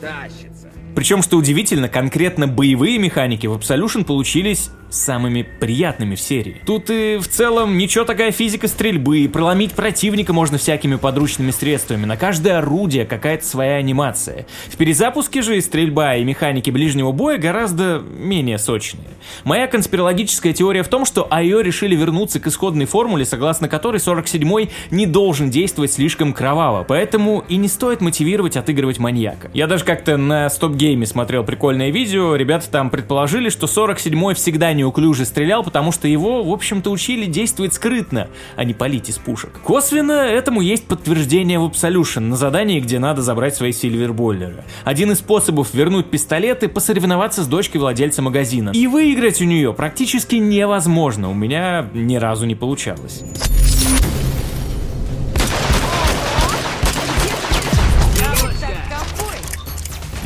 тащится. 0.00 0.68
Причем, 0.94 1.22
что 1.22 1.36
удивительно, 1.36 1.88
конкретно 1.88 2.46
боевые 2.46 2.98
механики 2.98 3.46
в 3.46 3.56
Absolution 3.56 4.04
получились 4.04 4.70
самыми 4.90 5.42
приятными 5.42 6.14
в 6.14 6.20
серии. 6.20 6.60
Тут 6.66 6.90
и 6.90 7.16
в 7.16 7.28
целом 7.28 7.78
ничего 7.78 8.04
такая 8.04 8.32
физика 8.32 8.68
стрельбы, 8.68 9.28
проломить 9.32 9.72
противника 9.72 10.32
можно 10.32 10.58
всякими 10.58 10.96
подручными 10.96 11.50
средствами, 11.50 12.04
на 12.04 12.16
каждое 12.16 12.58
орудие 12.58 13.06
какая-то 13.06 13.44
своя 13.44 13.76
анимация. 13.76 14.46
В 14.68 14.76
перезапуске 14.76 15.42
же 15.42 15.56
и 15.56 15.60
стрельба, 15.60 16.16
и 16.16 16.24
механики 16.24 16.70
ближнего 16.70 17.12
боя 17.12 17.38
гораздо 17.38 18.02
менее 18.18 18.58
сочные. 18.58 19.04
Моя 19.44 19.66
конспирологическая 19.66 20.52
теория 20.52 20.82
в 20.82 20.88
том, 20.88 21.04
что 21.04 21.28
IO 21.30 21.62
решили 21.62 21.94
вернуться 21.94 22.40
к 22.40 22.46
исходной 22.46 22.86
формуле, 22.86 23.24
согласно 23.24 23.68
которой 23.68 23.96
47-й 23.96 24.70
не 24.90 25.06
должен 25.06 25.50
действовать 25.50 25.92
слишком 25.92 26.32
кроваво, 26.32 26.84
поэтому 26.84 27.44
и 27.48 27.56
не 27.56 27.68
стоит 27.68 28.00
мотивировать 28.00 28.56
отыгрывать 28.56 28.98
маньяка. 28.98 29.50
Я 29.54 29.66
даже 29.66 29.84
как-то 29.84 30.16
на 30.16 30.48
стоп-гейме 30.50 31.06
смотрел 31.06 31.44
прикольное 31.44 31.90
видео, 31.90 32.36
ребята 32.36 32.70
там 32.70 32.90
предположили, 32.90 33.48
что 33.48 33.66
47-й 33.66 34.34
всегда 34.34 34.72
не 34.72 34.79
неуклюже 34.80 35.24
стрелял, 35.24 35.62
потому 35.62 35.92
что 35.92 36.08
его, 36.08 36.42
в 36.42 36.52
общем-то, 36.52 36.90
учили 36.90 37.26
действовать 37.26 37.74
скрытно, 37.74 38.28
а 38.56 38.64
не 38.64 38.74
палить 38.74 39.08
из 39.08 39.18
пушек. 39.18 39.60
Косвенно 39.64 40.12
этому 40.12 40.60
есть 40.60 40.86
подтверждение 40.86 41.58
в 41.58 41.66
Absolution 41.66 42.20
на 42.20 42.36
задании, 42.36 42.80
где 42.80 42.98
надо 42.98 43.22
забрать 43.22 43.54
свои 43.54 43.72
сильверболлеры. 43.72 44.64
Один 44.84 45.12
из 45.12 45.18
способов 45.18 45.74
вернуть 45.74 46.10
пистолеты– 46.10 46.68
посоревноваться 46.68 47.42
с 47.42 47.46
дочкой 47.46 47.80
владельца 47.80 48.22
магазина. 48.22 48.70
И 48.70 48.86
выиграть 48.86 49.40
у 49.40 49.44
нее 49.44 49.72
практически 49.72 50.36
невозможно, 50.36 51.30
у 51.30 51.34
меня 51.34 51.88
ни 51.94 52.16
разу 52.16 52.46
не 52.46 52.54
получалось. 52.54 53.22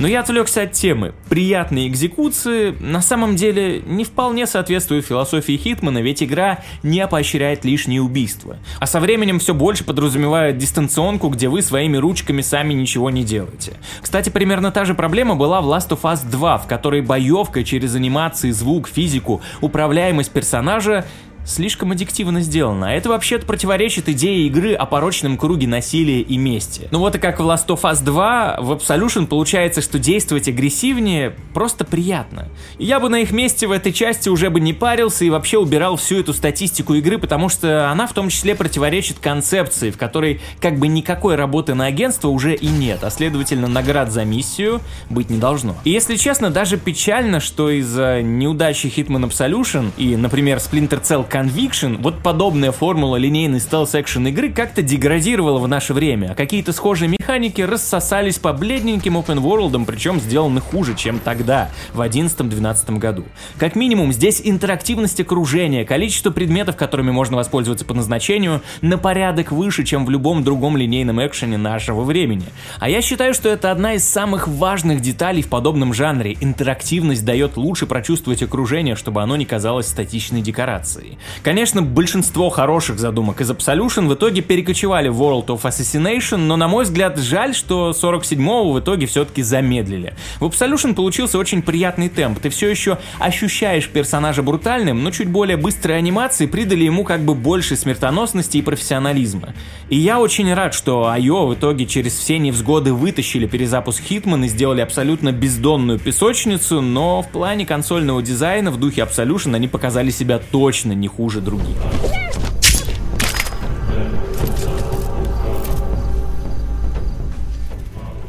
Но 0.04 0.08
я 0.08 0.20
отвлекся 0.20 0.60
от 0.60 0.72
темы. 0.72 1.14
Приятные 1.30 1.88
экзекуции 1.88 2.76
на 2.78 3.00
самом 3.00 3.36
деле 3.36 3.80
не 3.86 4.04
вполне 4.04 4.46
соответствуют 4.46 5.06
философии 5.06 5.56
Хитмана, 5.56 6.02
ведь 6.02 6.22
игра 6.22 6.58
не 6.82 7.06
поощряет 7.06 7.64
лишние 7.64 8.02
убийства. 8.02 8.58
А 8.80 8.84
со 8.84 9.00
временем 9.00 9.38
все 9.38 9.54
больше 9.54 9.82
подразумевает 9.82 10.58
дистанционку, 10.58 11.30
где 11.30 11.48
вы 11.48 11.62
своими 11.62 11.96
ручками 11.96 12.42
сами 12.42 12.74
ничего 12.74 13.08
не 13.08 13.24
делаете. 13.24 13.78
Кстати, 14.02 14.28
примерно 14.28 14.70
та 14.70 14.84
же 14.84 14.92
проблема 14.92 15.36
была 15.36 15.62
в 15.62 15.70
Last 15.70 15.88
of 15.88 16.02
Us 16.02 16.28
2, 16.30 16.58
в 16.58 16.66
которой 16.66 17.00
боевка 17.00 17.64
через 17.64 17.94
анимации, 17.94 18.50
звук, 18.50 18.88
физику, 18.88 19.40
управляемость 19.62 20.32
персонажа 20.32 21.06
слишком 21.44 21.92
аддиктивно 21.92 22.40
сделано. 22.40 22.90
А 22.90 22.92
это 22.92 23.08
вообще-то 23.08 23.46
противоречит 23.46 24.08
идее 24.08 24.46
игры 24.46 24.74
о 24.74 24.86
порочном 24.86 25.36
круге 25.36 25.66
насилия 25.66 26.20
и 26.20 26.36
мести. 26.36 26.88
Ну 26.90 26.98
вот 26.98 27.14
и 27.14 27.18
как 27.18 27.40
в 27.40 27.42
Last 27.42 27.66
of 27.68 27.82
Us 27.82 28.02
2, 28.02 28.58
в 28.60 28.72
Absolution 28.72 29.26
получается, 29.26 29.80
что 29.82 29.98
действовать 29.98 30.48
агрессивнее 30.48 31.34
просто 31.52 31.84
приятно. 31.84 32.48
И 32.78 32.84
я 32.84 33.00
бы 33.00 33.08
на 33.08 33.20
их 33.20 33.30
месте 33.32 33.66
в 33.66 33.72
этой 33.72 33.92
части 33.92 34.28
уже 34.28 34.50
бы 34.50 34.60
не 34.60 34.72
парился 34.72 35.24
и 35.24 35.30
вообще 35.30 35.58
убирал 35.58 35.96
всю 35.96 36.20
эту 36.20 36.32
статистику 36.32 36.94
игры, 36.94 37.18
потому 37.18 37.48
что 37.48 37.90
она 37.90 38.06
в 38.06 38.12
том 38.12 38.28
числе 38.28 38.54
противоречит 38.54 39.18
концепции, 39.18 39.90
в 39.90 39.98
которой 39.98 40.40
как 40.60 40.78
бы 40.78 40.88
никакой 40.88 41.36
работы 41.36 41.74
на 41.74 41.86
агентство 41.86 42.28
уже 42.28 42.54
и 42.54 42.68
нет, 42.68 43.04
а 43.04 43.10
следовательно 43.10 43.68
наград 43.68 44.10
за 44.10 44.24
миссию 44.24 44.80
быть 45.10 45.30
не 45.30 45.38
должно. 45.38 45.76
И 45.84 45.90
если 45.90 46.16
честно, 46.16 46.50
даже 46.50 46.76
печально, 46.76 47.40
что 47.40 47.70
из-за 47.70 48.22
неудачи 48.22 48.86
Hitman 48.86 49.28
Absolution 49.28 49.90
и, 49.96 50.16
например, 50.16 50.58
Splinter 50.58 51.02
Cell 51.02 51.26
Conviction, 51.34 52.00
вот 52.00 52.22
подобная 52.22 52.70
формула 52.70 53.16
линейной 53.16 53.58
стелс-экшен 53.58 54.28
игры 54.28 54.52
как-то 54.52 54.82
деградировала 54.82 55.58
в 55.58 55.66
наше 55.66 55.92
время, 55.92 56.30
а 56.30 56.34
какие-то 56.36 56.72
схожие 56.72 57.08
рассосались 57.28 58.38
по 58.38 58.52
бледненьким 58.52 59.16
open 59.16 59.38
world, 59.38 59.84
причем 59.84 60.20
сделаны 60.20 60.60
хуже, 60.60 60.94
чем 60.94 61.18
тогда, 61.18 61.70
в 61.92 62.00
11-12 62.00 62.98
году. 62.98 63.24
Как 63.58 63.76
минимум, 63.76 64.12
здесь 64.12 64.40
интерактивность 64.44 65.20
окружения, 65.20 65.84
количество 65.84 66.30
предметов, 66.30 66.76
которыми 66.76 67.10
можно 67.10 67.36
воспользоваться 67.36 67.84
по 67.84 67.94
назначению, 67.94 68.62
на 68.80 68.98
порядок 68.98 69.52
выше, 69.52 69.84
чем 69.84 70.06
в 70.06 70.10
любом 70.10 70.44
другом 70.44 70.76
линейном 70.76 71.24
экшене 71.24 71.56
нашего 71.56 72.02
времени. 72.02 72.46
А 72.78 72.88
я 72.88 73.02
считаю, 73.02 73.34
что 73.34 73.48
это 73.48 73.70
одна 73.70 73.94
из 73.94 74.08
самых 74.08 74.48
важных 74.48 75.00
деталей 75.00 75.42
в 75.42 75.48
подобном 75.48 75.94
жанре. 75.94 76.36
Интерактивность 76.40 77.24
дает 77.24 77.56
лучше 77.56 77.86
прочувствовать 77.86 78.42
окружение, 78.42 78.96
чтобы 78.96 79.22
оно 79.22 79.36
не 79.36 79.44
казалось 79.44 79.86
статичной 79.86 80.42
декорацией. 80.42 81.18
Конечно, 81.42 81.82
большинство 81.82 82.50
хороших 82.50 82.98
задумок 82.98 83.40
из 83.40 83.50
Absolution 83.50 84.08
в 84.08 84.14
итоге 84.14 84.42
перекочевали 84.42 85.08
в 85.08 85.20
World 85.20 85.46
of 85.46 85.62
Assassination, 85.62 86.36
но 86.36 86.56
на 86.56 86.68
мой 86.68 86.84
взгляд 86.84 87.13
жаль, 87.18 87.54
что 87.54 87.90
47-го 87.90 88.72
в 88.72 88.80
итоге 88.80 89.06
все-таки 89.06 89.42
замедлили. 89.42 90.14
В 90.40 90.44
Absolution 90.44 90.94
получился 90.94 91.38
очень 91.38 91.62
приятный 91.62 92.08
темп, 92.08 92.40
ты 92.40 92.48
все 92.48 92.68
еще 92.68 92.98
ощущаешь 93.18 93.88
персонажа 93.88 94.42
брутальным, 94.42 95.02
но 95.02 95.10
чуть 95.10 95.28
более 95.28 95.56
быстрые 95.56 95.98
анимации 95.98 96.46
придали 96.46 96.84
ему 96.84 97.04
как 97.04 97.20
бы 97.20 97.34
больше 97.34 97.76
смертоносности 97.76 98.58
и 98.58 98.62
профессионализма. 98.62 99.54
И 99.88 99.96
я 99.96 100.20
очень 100.20 100.52
рад, 100.52 100.74
что 100.74 101.08
Айо 101.08 101.46
в 101.46 101.54
итоге 101.54 101.86
через 101.86 102.14
все 102.14 102.38
невзгоды 102.38 102.92
вытащили 102.92 103.46
перезапуск 103.46 104.02
Hitman 104.08 104.44
и 104.44 104.48
сделали 104.48 104.80
абсолютно 104.80 105.32
бездонную 105.32 105.98
песочницу, 105.98 106.80
но 106.80 107.22
в 107.22 107.28
плане 107.28 107.66
консольного 107.66 108.22
дизайна 108.22 108.70
в 108.70 108.78
духе 108.78 109.02
Absolution 109.02 109.54
они 109.54 109.68
показали 109.68 110.10
себя 110.10 110.38
точно 110.38 110.92
не 110.92 111.08
хуже 111.08 111.40
других. 111.40 111.76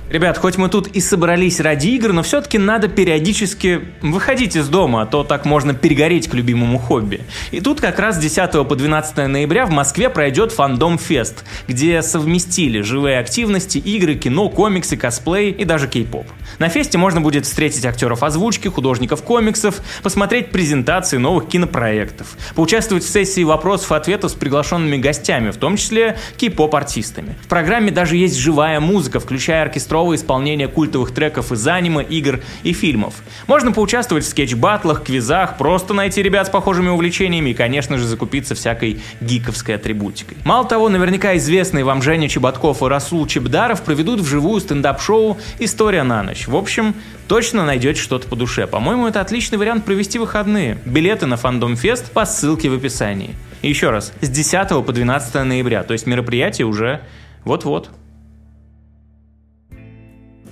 Ребят, 0.08 0.38
хоть 0.38 0.58
мы 0.58 0.70
тут 0.70 0.88
и 0.88 1.02
собрались 1.02 1.60
ради 1.60 1.88
игр, 1.88 2.14
но 2.14 2.22
все-таки 2.22 2.60
надо 2.60 2.88
периодически 2.88 3.82
выходить 4.04 4.56
из 4.56 4.68
дома, 4.68 5.02
а 5.02 5.06
то 5.08 5.24
так 5.24 5.46
можно 5.46 5.74
перегореть 5.74 6.30
к 6.30 6.36
любимому 6.36 6.78
хобби. 6.78 7.22
И 7.50 7.60
тут 7.60 7.82
как 7.82 7.98
раз 7.98 8.18
с 8.18 8.20
10 8.20 8.68
по 8.68 8.76
12 8.76 9.18
ноября 9.28 9.66
в 9.66 9.72
Москве 9.72 10.10
пройдет 10.10 10.52
Фандом 10.52 11.00
Фест, 11.00 11.44
где 11.68 12.04
совместили 12.04 12.82
живые 12.82 13.18
активности, 13.18 13.80
игры, 13.80 14.14
кино, 14.14 14.50
комиксы, 14.50 14.96
косплей 14.96 15.50
и 15.50 15.66
даже 15.66 15.88
кей-поп. 15.88 16.28
На 16.60 16.70
фесте 16.70 17.00
можно 17.00 17.20
будет 17.20 17.46
встретить 17.46 17.84
актеров 17.86 18.22
озвучки, 18.22 18.68
художников 18.68 19.24
комиксов, 19.24 19.82
посмотреть 20.04 20.52
презентации 20.52 21.18
новых 21.18 21.48
кинопроектов, 21.48 22.38
поучаствовать 22.54 23.04
в 23.04 23.10
сессии 23.10 23.44
вопросов 23.44 23.92
и 23.92 23.96
ответов 23.96 24.32
с 24.32 24.34
приглашенными 24.36 24.98
гостями, 24.98 25.50
в 25.50 25.58
том 25.58 25.78
числе 25.78 26.18
кей-поп-артистами. 26.38 27.36
В 27.44 27.48
программе 27.48 27.90
даже 27.90 28.16
есть 28.18 28.38
живая 28.38 28.80
музыка, 28.80 29.20
включая 29.20 29.64
оркестровые 29.64 29.96
новое 30.06 30.18
исполнение 30.18 30.68
культовых 30.68 31.12
треков 31.12 31.52
из 31.52 31.68
аниме, 31.68 32.04
игр 32.04 32.40
и 32.62 32.74
фильмов. 32.74 33.16
Можно 33.48 33.72
поучаствовать 33.72 34.24
в 34.24 34.28
скетч-батлах, 34.28 35.04
квизах, 35.04 35.58
просто 35.58 35.96
найти 35.96 36.22
ребят 36.22 36.46
с 36.46 36.52
похожими 36.52 36.90
увлечениями 36.90 37.50
и, 37.50 37.54
конечно 37.56 37.98
же, 37.98 38.06
закупиться 38.06 38.54
всякой 38.54 39.02
гиковской 39.20 39.74
атрибутикой. 39.74 40.38
Мало 40.46 40.68
того, 40.68 40.90
наверняка 40.90 41.36
известные 41.38 41.84
вам 41.84 42.04
Женя 42.04 42.30
Чеботков 42.30 42.84
и 42.84 42.86
Расул 42.86 43.26
Чебдаров 43.26 43.82
проведут 43.82 44.20
вживую 44.20 44.62
стендап-шоу 44.62 45.40
«История 45.58 46.04
на 46.04 46.22
ночь». 46.22 46.48
В 46.48 46.56
общем, 46.56 46.94
точно 47.28 47.66
найдете 47.66 48.00
что-то 48.00 48.28
по 48.28 48.36
душе. 48.36 48.68
По-моему, 48.68 49.08
это 49.08 49.22
отличный 49.22 49.58
вариант 49.58 49.86
провести 49.86 50.20
выходные. 50.20 50.78
Билеты 50.86 51.26
на 51.26 51.36
Фандом 51.36 51.76
Фест 51.76 52.12
по 52.12 52.26
ссылке 52.26 52.70
в 52.70 52.76
описании. 52.76 53.34
И 53.64 53.70
еще 53.70 53.90
раз, 53.90 54.14
с 54.22 54.30
10 54.30 54.86
по 54.86 54.94
12 54.94 55.34
ноября, 55.46 55.82
то 55.82 55.94
есть 55.94 56.06
мероприятие 56.06 56.68
уже 56.68 57.02
вот-вот. 57.44 57.90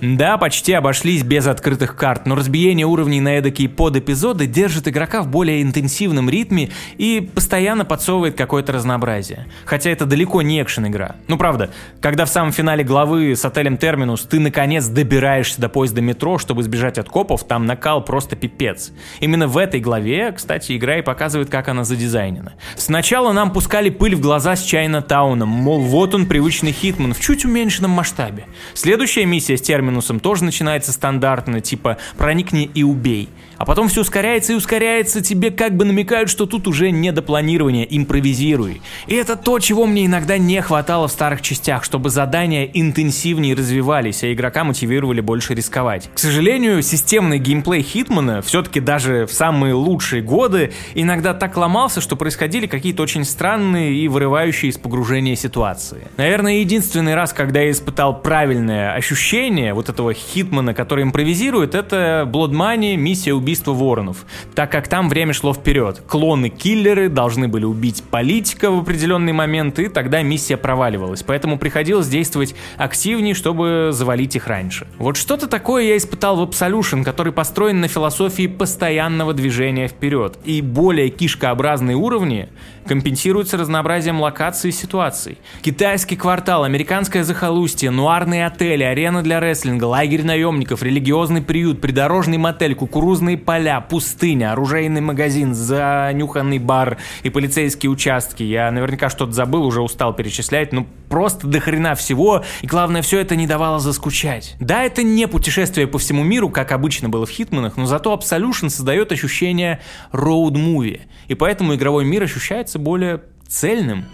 Да, 0.04 0.36
почти 0.36 0.74
обошлись 0.74 1.22
без 1.22 1.46
открытых 1.46 1.96
карт, 1.96 2.26
но 2.26 2.34
разбиение 2.34 2.84
уровней 2.84 3.22
на 3.22 3.38
эдакие 3.38 3.70
под-эпизоды 3.70 4.46
держит 4.46 4.86
игрока 4.86 5.22
в 5.22 5.28
более 5.28 5.62
интенсивном 5.62 6.28
ритме 6.28 6.70
и 6.98 7.26
постоянно 7.34 7.86
подсовывает 7.86 8.36
какое-то 8.36 8.72
разнообразие. 8.72 9.46
Хотя 9.64 9.88
это 9.88 10.04
далеко 10.04 10.42
не 10.42 10.60
экшен-игра. 10.60 11.16
Ну 11.26 11.38
правда, 11.38 11.70
когда 12.02 12.26
в 12.26 12.28
самом 12.28 12.52
финале 12.52 12.84
главы 12.84 13.34
с 13.34 13.46
отелем 13.46 13.78
Терминус 13.78 14.24
ты 14.24 14.40
наконец 14.40 14.86
добираешься 14.88 15.58
до 15.58 15.70
поезда 15.70 16.02
метро, 16.02 16.36
чтобы 16.36 16.62
сбежать 16.62 16.98
от 16.98 17.08
копов, 17.08 17.44
там 17.44 17.64
накал 17.64 18.04
просто 18.04 18.36
пипец. 18.36 18.92
Именно 19.20 19.48
в 19.48 19.56
этой 19.56 19.80
главе, 19.80 20.32
кстати, 20.32 20.76
игра 20.76 20.98
и 20.98 21.02
показывает, 21.02 21.48
как 21.48 21.68
она 21.68 21.84
задизайнена. 21.84 22.52
Сначала 22.76 23.32
нам 23.32 23.50
пускали 23.52 23.88
пыль 23.88 24.16
в 24.16 24.20
глаза 24.20 24.54
с 24.54 24.62
Чайна 24.64 25.00
Тауном, 25.00 25.48
мол, 25.48 25.80
вот 25.80 26.14
он 26.14 26.26
привычный 26.26 26.72
Хитман 26.72 27.14
в 27.14 27.20
чуть 27.20 27.46
уменьшенном 27.46 27.90
масштабе. 27.90 28.44
Следующая 28.74 29.24
миссия 29.24 29.56
с 29.56 29.62
термином 29.62 29.93
терминусом 29.94 30.20
тоже 30.20 30.44
начинается 30.44 30.92
стандартно, 30.92 31.60
типа 31.60 31.98
«проникни 32.16 32.68
и 32.74 32.82
убей». 32.82 33.28
А 33.56 33.64
потом 33.64 33.88
все 33.88 34.00
ускоряется 34.00 34.52
и 34.52 34.56
ускоряется, 34.56 35.20
тебе 35.20 35.50
как 35.50 35.76
бы 35.76 35.84
намекают, 35.84 36.28
что 36.28 36.46
тут 36.46 36.66
уже 36.66 36.90
не 36.90 37.12
до 37.12 37.22
планирования, 37.22 37.84
импровизируй. 37.84 38.82
И 39.06 39.14
это 39.14 39.36
то, 39.36 39.58
чего 39.58 39.86
мне 39.86 40.06
иногда 40.06 40.38
не 40.38 40.60
хватало 40.60 41.08
в 41.08 41.12
старых 41.12 41.40
частях, 41.40 41.84
чтобы 41.84 42.10
задания 42.10 42.64
интенсивнее 42.64 43.54
развивались, 43.54 44.24
а 44.24 44.32
игрока 44.32 44.64
мотивировали 44.64 45.20
больше 45.20 45.54
рисковать. 45.54 46.10
К 46.12 46.18
сожалению, 46.18 46.82
системный 46.82 47.38
геймплей 47.38 47.82
Хитмана 47.82 48.42
все-таки 48.42 48.80
даже 48.80 49.26
в 49.26 49.32
самые 49.32 49.74
лучшие 49.74 50.22
годы 50.22 50.72
иногда 50.94 51.32
так 51.32 51.56
ломался, 51.56 52.00
что 52.00 52.16
происходили 52.16 52.66
какие-то 52.66 53.02
очень 53.02 53.24
странные 53.24 53.94
и 53.94 54.08
вырывающие 54.08 54.70
из 54.70 54.78
погружения 54.78 55.36
ситуации. 55.36 56.08
Наверное, 56.16 56.54
единственный 56.54 57.14
раз, 57.14 57.32
когда 57.32 57.60
я 57.60 57.70
испытал 57.70 58.20
правильное 58.20 58.94
ощущение 58.94 59.74
вот 59.74 59.83
этого 59.88 60.14
Хитмана, 60.14 60.74
который 60.74 61.04
импровизирует, 61.04 61.74
это 61.74 62.28
Blood 62.30 62.50
Money, 62.50 62.96
миссия 62.96 63.34
убийства 63.34 63.72
воронов, 63.72 64.24
так 64.54 64.70
как 64.70 64.88
там 64.88 65.08
время 65.08 65.32
шло 65.32 65.52
вперед. 65.52 66.02
Клоны-киллеры 66.08 67.08
должны 67.08 67.48
были 67.48 67.64
убить 67.64 68.02
политика 68.10 68.70
в 68.70 68.80
определенный 68.80 69.32
момент, 69.32 69.78
и 69.78 69.88
тогда 69.88 70.22
миссия 70.22 70.56
проваливалась, 70.56 71.22
поэтому 71.22 71.58
приходилось 71.58 72.08
действовать 72.08 72.54
активнее, 72.76 73.34
чтобы 73.34 73.90
завалить 73.92 74.36
их 74.36 74.46
раньше. 74.46 74.86
Вот 74.98 75.16
что-то 75.16 75.46
такое 75.46 75.84
я 75.84 75.96
испытал 75.96 76.36
в 76.36 76.48
Absolution, 76.48 77.04
который 77.04 77.32
построен 77.32 77.80
на 77.80 77.88
философии 77.88 78.46
постоянного 78.46 79.34
движения 79.34 79.88
вперед, 79.88 80.38
и 80.44 80.60
более 80.60 81.10
кишкообразные 81.10 81.96
уровни 81.96 82.48
компенсируются 82.86 83.56
разнообразием 83.56 84.20
локаций 84.20 84.70
и 84.70 84.72
ситуаций. 84.72 85.38
Китайский 85.62 86.16
квартал, 86.16 86.64
американское 86.64 87.24
захолустье, 87.24 87.90
нуарные 87.90 88.46
отели, 88.46 88.82
арена 88.82 89.22
для 89.22 89.40
рестлинга, 89.40 89.84
лагерь 89.84 90.24
наемников, 90.24 90.82
религиозный 90.82 91.42
приют, 91.42 91.80
придорожный 91.80 92.38
мотель, 92.38 92.74
кукурузные 92.74 93.38
поля, 93.38 93.80
пустыня, 93.80 94.52
оружейный 94.52 95.00
магазин, 95.00 95.54
занюханный 95.54 96.58
бар 96.58 96.98
и 97.22 97.30
полицейские 97.30 97.90
участки. 97.90 98.42
Я 98.42 98.70
наверняка 98.70 99.08
что-то 99.08 99.32
забыл, 99.32 99.64
уже 99.64 99.82
устал 99.82 100.14
перечислять. 100.14 100.72
Ну, 100.72 100.86
просто 101.08 101.46
до 101.46 101.60
хрена 101.60 101.94
всего. 101.94 102.44
И 102.62 102.66
главное, 102.66 103.02
все 103.02 103.20
это 103.20 103.36
не 103.36 103.46
давало 103.46 103.78
заскучать. 103.78 104.56
Да, 104.60 104.82
это 104.82 105.02
не 105.02 105.28
путешествие 105.28 105.86
по 105.86 105.98
всему 105.98 106.24
миру, 106.24 106.50
как 106.50 106.72
обычно 106.72 107.08
было 107.08 107.26
в 107.26 107.30
Хитманах, 107.30 107.76
но 107.76 107.86
зато 107.86 108.12
Absolution 108.14 108.68
создает 108.68 109.12
ощущение 109.12 109.80
роуд-муви. 110.12 111.02
И 111.28 111.34
поэтому 111.34 111.74
игровой 111.74 112.04
мир 112.04 112.22
ощущается 112.24 112.73
более 112.78 113.22
цельным. 113.46 114.04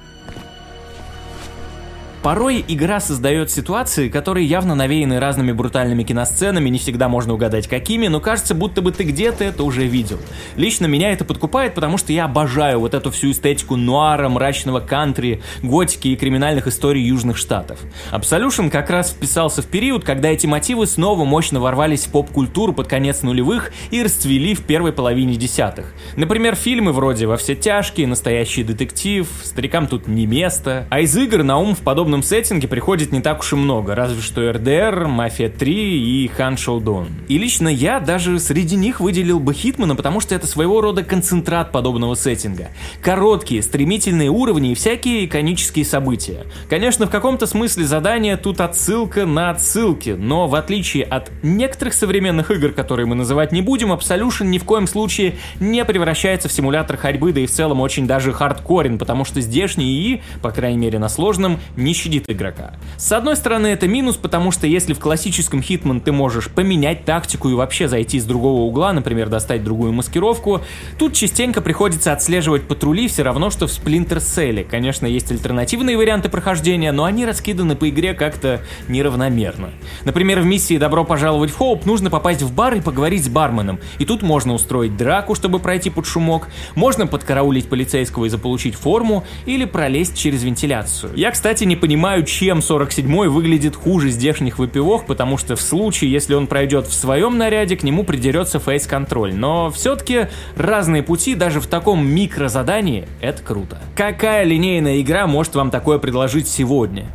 Порой 2.22 2.62
игра 2.68 3.00
создает 3.00 3.50
ситуации, 3.50 4.10
которые 4.10 4.44
явно 4.46 4.74
навеяны 4.74 5.18
разными 5.18 5.52
брутальными 5.52 6.02
киносценами, 6.02 6.68
не 6.68 6.78
всегда 6.78 7.08
можно 7.08 7.32
угадать 7.32 7.66
какими, 7.66 8.08
но 8.08 8.20
кажется, 8.20 8.54
будто 8.54 8.82
бы 8.82 8.92
ты 8.92 9.04
где-то 9.04 9.42
это 9.42 9.64
уже 9.64 9.86
видел. 9.86 10.18
Лично 10.56 10.84
меня 10.84 11.12
это 11.12 11.24
подкупает, 11.24 11.74
потому 11.74 11.96
что 11.96 12.12
я 12.12 12.26
обожаю 12.26 12.80
вот 12.80 12.92
эту 12.92 13.10
всю 13.10 13.30
эстетику 13.30 13.76
нуара, 13.76 14.28
мрачного 14.28 14.80
кантри, 14.80 15.40
готики 15.62 16.08
и 16.08 16.16
криминальных 16.16 16.66
историй 16.66 17.02
Южных 17.02 17.38
Штатов. 17.38 17.78
Absolution 18.12 18.68
как 18.68 18.90
раз 18.90 19.12
вписался 19.12 19.62
в 19.62 19.66
период, 19.66 20.04
когда 20.04 20.28
эти 20.28 20.46
мотивы 20.46 20.86
снова 20.86 21.24
мощно 21.24 21.58
ворвались 21.58 22.04
в 22.04 22.10
поп-культуру 22.10 22.74
под 22.74 22.86
конец 22.86 23.22
нулевых 23.22 23.72
и 23.90 24.02
расцвели 24.02 24.54
в 24.54 24.64
первой 24.64 24.92
половине 24.92 25.36
десятых. 25.36 25.94
Например, 26.16 26.54
фильмы 26.54 26.92
вроде 26.92 27.26
«Во 27.26 27.38
все 27.38 27.54
тяжкие», 27.54 28.06
«Настоящий 28.06 28.62
детектив», 28.62 29.26
«Старикам 29.42 29.86
тут 29.86 30.06
не 30.06 30.26
место», 30.26 30.86
а 30.90 31.00
из 31.00 31.16
игр 31.16 31.42
на 31.42 31.56
ум 31.56 31.74
в 31.74 31.80
подобном 31.80 32.09
подобном 32.10 32.28
сеттинге 32.28 32.66
приходит 32.66 33.12
не 33.12 33.20
так 33.20 33.38
уж 33.38 33.52
и 33.52 33.56
много, 33.56 33.94
разве 33.94 34.20
что 34.20 34.50
РДР, 34.50 35.06
Мафия 35.06 35.48
3 35.48 36.24
и 36.24 36.26
Хан 36.26 36.56
Шоудон. 36.56 37.06
И 37.28 37.38
лично 37.38 37.68
я 37.68 38.00
даже 38.00 38.40
среди 38.40 38.74
них 38.74 38.98
выделил 38.98 39.38
бы 39.38 39.54
Хитмана, 39.54 39.94
потому 39.94 40.18
что 40.18 40.34
это 40.34 40.48
своего 40.48 40.80
рода 40.80 41.04
концентрат 41.04 41.70
подобного 41.70 42.16
сеттинга. 42.16 42.70
Короткие, 43.00 43.62
стремительные 43.62 44.28
уровни 44.28 44.72
и 44.72 44.74
всякие 44.74 45.24
иконические 45.24 45.84
события. 45.84 46.46
Конечно, 46.68 47.06
в 47.06 47.10
каком-то 47.10 47.46
смысле 47.46 47.84
задание 47.84 48.36
тут 48.36 48.60
отсылка 48.60 49.24
на 49.24 49.50
отсылки, 49.50 50.10
но 50.10 50.48
в 50.48 50.56
отличие 50.56 51.04
от 51.04 51.30
некоторых 51.44 51.94
современных 51.94 52.50
игр, 52.50 52.72
которые 52.72 53.06
мы 53.06 53.14
называть 53.14 53.52
не 53.52 53.62
будем, 53.62 53.92
Absolution 53.92 54.46
ни 54.46 54.58
в 54.58 54.64
коем 54.64 54.88
случае 54.88 55.36
не 55.60 55.84
превращается 55.84 56.48
в 56.48 56.52
симулятор 56.52 56.96
ходьбы, 56.96 57.32
да 57.32 57.40
и 57.40 57.46
в 57.46 57.52
целом 57.52 57.80
очень 57.80 58.08
даже 58.08 58.32
хардкорен, 58.32 58.98
потому 58.98 59.24
что 59.24 59.40
здешний 59.40 59.92
ИИ, 60.00 60.22
по 60.42 60.50
крайней 60.50 60.78
мере 60.78 60.98
на 60.98 61.08
сложном, 61.08 61.60
не 61.76 61.94
щадит 62.00 62.30
игрока. 62.30 62.72
С 62.96 63.12
одной 63.12 63.36
стороны 63.36 63.68
это 63.68 63.86
минус, 63.86 64.16
потому 64.16 64.52
что 64.52 64.66
если 64.66 64.94
в 64.94 64.98
классическом 64.98 65.60
Hitman 65.60 66.00
ты 66.00 66.12
можешь 66.12 66.48
поменять 66.48 67.04
тактику 67.04 67.50
и 67.50 67.54
вообще 67.54 67.88
зайти 67.88 68.18
с 68.18 68.24
другого 68.24 68.62
угла, 68.62 68.92
например, 68.92 69.28
достать 69.28 69.62
другую 69.62 69.92
маскировку, 69.92 70.62
тут 70.98 71.12
частенько 71.12 71.60
приходится 71.60 72.12
отслеживать 72.12 72.66
патрули 72.66 73.08
все 73.08 73.22
равно, 73.22 73.50
что 73.50 73.66
в 73.66 73.70
Splinter 73.70 74.18
Cell. 74.18 74.64
Конечно, 74.64 75.06
есть 75.06 75.30
альтернативные 75.30 75.96
варианты 75.96 76.28
прохождения, 76.28 76.92
но 76.92 77.04
они 77.04 77.26
раскиданы 77.26 77.76
по 77.76 77.88
игре 77.88 78.14
как-то 78.14 78.62
неравномерно. 78.88 79.70
Например, 80.04 80.40
в 80.40 80.46
миссии 80.46 80.78
«Добро 80.78 81.04
пожаловать 81.04 81.50
в 81.50 81.58
Хоуп» 81.58 81.84
нужно 81.84 82.10
попасть 82.10 82.42
в 82.42 82.54
бар 82.54 82.74
и 82.74 82.80
поговорить 82.80 83.24
с 83.24 83.28
барменом, 83.28 83.78
и 83.98 84.06
тут 84.06 84.22
можно 84.22 84.54
устроить 84.54 84.96
драку, 84.96 85.34
чтобы 85.34 85.58
пройти 85.58 85.90
под 85.90 86.06
шумок, 86.06 86.48
можно 86.74 87.06
подкараулить 87.06 87.68
полицейского 87.68 88.24
и 88.24 88.28
заполучить 88.28 88.74
форму, 88.74 89.24
или 89.46 89.64
пролезть 89.64 90.16
через 90.16 90.42
вентиляцию. 90.42 91.12
Я, 91.16 91.30
кстати, 91.30 91.64
не 91.64 91.76
понимаю, 91.76 91.89
чем 92.24 92.58
47-й 92.58 93.28
выглядит 93.28 93.76
хуже 93.76 94.10
здешних 94.10 94.58
выпивок, 94.58 95.06
потому 95.06 95.36
что 95.36 95.56
в 95.56 95.60
случае, 95.60 96.12
если 96.12 96.34
он 96.34 96.46
пройдет 96.46 96.86
в 96.86 96.92
своем 96.92 97.38
наряде, 97.38 97.76
к 97.76 97.82
нему 97.82 98.04
придерется 98.04 98.58
фейс-контроль. 98.58 99.34
Но 99.34 99.70
все-таки 99.70 100.28
разные 100.56 101.02
пути 101.02 101.34
даже 101.34 101.60
в 101.60 101.66
таком 101.66 102.06
микрозадании— 102.06 103.06
это 103.20 103.42
круто. 103.42 103.78
Какая 103.94 104.44
линейная 104.44 105.00
игра 105.00 105.26
может 105.26 105.54
вам 105.54 105.70
такое 105.70 105.98
предложить 105.98 106.48
сегодня? 106.48 107.06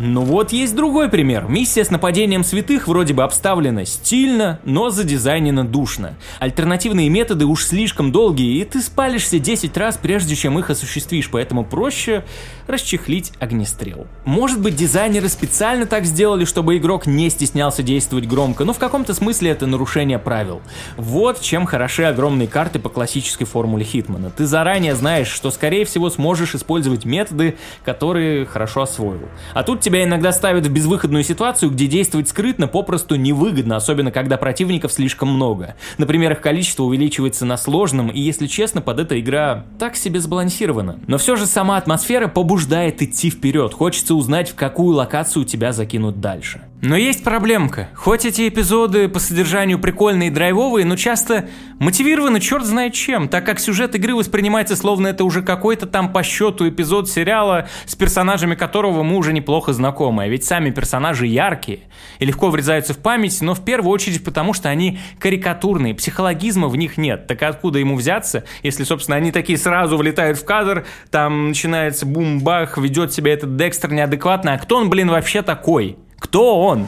Ну 0.00 0.22
вот 0.22 0.52
есть 0.52 0.76
другой 0.76 1.08
пример. 1.08 1.46
Миссия 1.48 1.84
с 1.84 1.90
нападением 1.90 2.44
святых 2.44 2.86
вроде 2.86 3.14
бы 3.14 3.24
обставлена 3.24 3.84
стильно, 3.84 4.60
но 4.62 4.90
задизайнена 4.90 5.66
душно. 5.66 6.14
Альтернативные 6.38 7.08
методы 7.08 7.46
уж 7.46 7.64
слишком 7.64 8.12
долгие, 8.12 8.60
и 8.60 8.64
ты 8.64 8.80
спалишься 8.80 9.40
10 9.40 9.76
раз, 9.76 9.98
прежде 10.00 10.36
чем 10.36 10.56
их 10.56 10.70
осуществишь, 10.70 11.28
поэтому 11.28 11.64
проще 11.64 12.24
расчехлить 12.68 13.32
огнестрел. 13.40 14.06
Может 14.24 14.60
быть 14.60 14.76
дизайнеры 14.76 15.28
специально 15.28 15.84
так 15.84 16.04
сделали, 16.04 16.44
чтобы 16.44 16.76
игрок 16.76 17.08
не 17.08 17.28
стеснялся 17.28 17.82
действовать 17.82 18.28
громко, 18.28 18.64
но 18.64 18.72
в 18.74 18.78
каком-то 18.78 19.14
смысле 19.14 19.50
это 19.50 19.66
нарушение 19.66 20.20
правил. 20.20 20.62
Вот 20.96 21.40
чем 21.40 21.66
хороши 21.66 22.04
огромные 22.04 22.46
карты 22.46 22.78
по 22.78 22.88
классической 22.88 23.46
формуле 23.46 23.84
Хитмана. 23.84 24.30
Ты 24.30 24.46
заранее 24.46 24.94
знаешь, 24.94 25.28
что 25.28 25.50
скорее 25.50 25.84
всего 25.84 26.08
сможешь 26.08 26.54
использовать 26.54 27.04
методы, 27.04 27.56
которые 27.84 28.46
хорошо 28.46 28.82
освоил. 28.82 29.28
А 29.54 29.64
тут 29.64 29.87
тебя 29.88 30.04
иногда 30.04 30.32
ставят 30.32 30.66
в 30.66 30.70
безвыходную 30.70 31.24
ситуацию, 31.24 31.70
где 31.70 31.86
действовать 31.86 32.28
скрытно 32.28 32.68
попросту 32.68 33.14
невыгодно, 33.14 33.76
особенно 33.76 34.10
когда 34.10 34.36
противников 34.36 34.92
слишком 34.92 35.30
много. 35.30 35.76
Например, 35.96 36.32
их 36.32 36.42
количество 36.42 36.82
увеличивается 36.82 37.46
на 37.46 37.56
сложном, 37.56 38.10
и 38.10 38.20
если 38.20 38.48
честно, 38.48 38.82
под 38.82 39.00
эта 39.00 39.18
игра 39.18 39.64
так 39.78 39.96
себе 39.96 40.20
сбалансирована. 40.20 40.98
Но 41.06 41.16
все 41.16 41.36
же 41.36 41.46
сама 41.46 41.78
атмосфера 41.78 42.28
побуждает 42.28 43.00
идти 43.00 43.30
вперед, 43.30 43.72
хочется 43.72 44.14
узнать, 44.14 44.50
в 44.50 44.54
какую 44.56 44.94
локацию 44.94 45.46
тебя 45.46 45.72
закинут 45.72 46.20
дальше. 46.20 46.67
Но 46.80 46.96
есть 46.96 47.24
проблемка. 47.24 47.88
Хоть 47.94 48.24
эти 48.24 48.48
эпизоды 48.48 49.08
по 49.08 49.18
содержанию 49.18 49.80
прикольные 49.80 50.28
и 50.28 50.32
драйвовые, 50.32 50.86
но 50.86 50.94
часто 50.94 51.48
мотивированы 51.80 52.38
черт 52.38 52.64
знает 52.64 52.94
чем, 52.94 53.28
так 53.28 53.44
как 53.44 53.58
сюжет 53.58 53.96
игры 53.96 54.14
воспринимается 54.14 54.76
словно 54.76 55.08
это 55.08 55.24
уже 55.24 55.42
какой-то 55.42 55.86
там 55.86 56.12
по 56.12 56.22
счету 56.22 56.68
эпизод 56.68 57.10
сериала, 57.10 57.68
с 57.84 57.96
персонажами 57.96 58.54
которого 58.54 59.02
мы 59.02 59.16
уже 59.16 59.32
неплохо 59.32 59.72
знакомы. 59.72 60.22
А 60.22 60.28
ведь 60.28 60.44
сами 60.44 60.70
персонажи 60.70 61.26
яркие 61.26 61.80
и 62.20 62.24
легко 62.24 62.48
врезаются 62.48 62.94
в 62.94 62.98
память, 62.98 63.40
но 63.40 63.54
в 63.54 63.64
первую 63.64 63.90
очередь 63.90 64.22
потому, 64.22 64.52
что 64.52 64.68
они 64.68 65.00
карикатурные, 65.18 65.96
психологизма 65.96 66.68
в 66.68 66.76
них 66.76 66.96
нет. 66.96 67.26
Так 67.26 67.42
откуда 67.42 67.80
ему 67.80 67.96
взяться, 67.96 68.44
если, 68.62 68.84
собственно, 68.84 69.16
они 69.16 69.32
такие 69.32 69.58
сразу 69.58 69.96
влетают 69.96 70.38
в 70.38 70.44
кадр, 70.44 70.86
там 71.10 71.48
начинается 71.48 72.06
бум-бах, 72.06 72.78
ведет 72.78 73.12
себя 73.12 73.32
этот 73.32 73.56
Декстер 73.56 73.92
неадекватно, 73.92 74.52
а 74.52 74.58
кто 74.58 74.76
он, 74.76 74.90
блин, 74.90 75.10
вообще 75.10 75.42
такой? 75.42 75.98
Кто 76.18 76.60
он? 76.60 76.86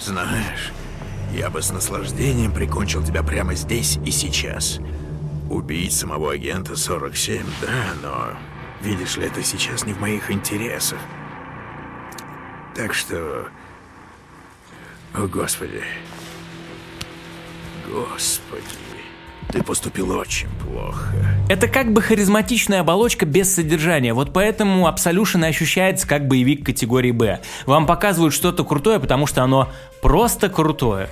Знаешь, 0.00 0.72
я 1.32 1.50
бы 1.50 1.62
с 1.62 1.70
наслаждением 1.70 2.52
прикончил 2.52 3.02
тебя 3.02 3.22
прямо 3.22 3.54
здесь 3.54 3.98
и 4.04 4.10
сейчас. 4.10 4.80
Убить 5.48 5.92
самого 5.92 6.32
агента 6.32 6.76
47, 6.76 7.46
да, 7.60 7.94
но... 8.02 8.36
Видишь 8.82 9.16
ли, 9.16 9.26
это 9.26 9.44
сейчас 9.44 9.86
не 9.86 9.92
в 9.92 10.00
моих 10.00 10.30
интересах. 10.30 10.98
Так 12.74 12.94
что... 12.94 13.48
О, 15.14 15.26
Господи. 15.28 15.84
Господи. 17.88 18.91
Ты 19.50 19.62
поступил 19.62 20.10
очень 20.10 20.48
плохо. 20.60 21.14
Это 21.48 21.68
как 21.68 21.92
бы 21.92 22.00
харизматичная 22.00 22.80
оболочка 22.80 23.26
без 23.26 23.54
содержания, 23.54 24.14
вот 24.14 24.32
поэтому 24.32 24.88
Absolution 24.88 25.44
ощущается 25.46 26.08
как 26.08 26.26
боевик 26.26 26.64
категории 26.64 27.10
Б. 27.10 27.40
Вам 27.66 27.86
показывают 27.86 28.32
что-то 28.32 28.64
крутое, 28.64 28.98
потому 28.98 29.26
что 29.26 29.42
оно 29.42 29.68
просто 30.00 30.48
крутое. 30.48 31.08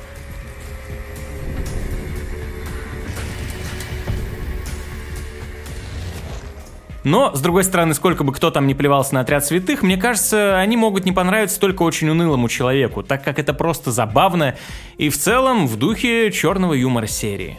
Но, 7.02 7.34
с 7.34 7.40
другой 7.40 7.64
стороны, 7.64 7.94
сколько 7.94 8.24
бы 8.24 8.32
кто 8.32 8.50
там 8.50 8.66
не 8.66 8.74
плевался 8.74 9.14
на 9.14 9.20
отряд 9.20 9.44
святых, 9.44 9.82
мне 9.82 9.96
кажется, 9.96 10.58
они 10.58 10.76
могут 10.76 11.04
не 11.04 11.12
понравиться 11.12 11.58
только 11.58 11.82
очень 11.82 12.10
унылому 12.10 12.48
человеку, 12.48 13.02
так 13.02 13.24
как 13.24 13.38
это 13.38 13.54
просто 13.54 13.90
забавно 13.90 14.56
и 14.98 15.08
в 15.08 15.16
целом 15.16 15.66
в 15.66 15.76
духе 15.76 16.30
черного 16.30 16.74
юмора 16.74 17.06
серии. 17.06 17.58